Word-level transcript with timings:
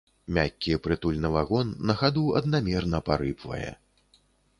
Мяккі 0.35 0.77
прытульны 0.85 1.29
вагон 1.35 1.67
на 1.89 1.95
хаду 1.99 2.23
аднамерна 2.39 3.03
парыпвае. 3.11 3.71